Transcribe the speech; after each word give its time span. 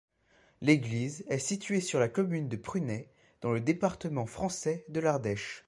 L'église 0.61 1.23
est 1.27 1.37
située 1.37 1.79
sur 1.79 1.99
la 1.99 2.09
commune 2.09 2.47
de 2.49 2.57
Prunet, 2.57 3.11
dans 3.41 3.51
le 3.51 3.59
département 3.61 4.25
français 4.25 4.83
de 4.89 4.99
l'Ardèche. 4.99 5.59